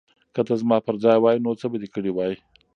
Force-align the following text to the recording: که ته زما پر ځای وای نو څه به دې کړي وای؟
که 0.33 0.41
ته 0.47 0.53
زما 0.61 0.77
پر 0.85 0.95
ځای 1.03 1.17
وای 1.19 1.37
نو 1.45 1.51
څه 1.61 1.65
به 1.71 1.77
دې 1.81 1.89
کړي 1.95 2.11
وای؟ 2.13 2.33